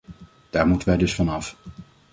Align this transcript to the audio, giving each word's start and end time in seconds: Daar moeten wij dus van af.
Daar 0.49 0.67
moeten 0.67 0.87
wij 0.87 0.97
dus 0.97 1.15
van 1.15 1.29
af. 1.29 1.55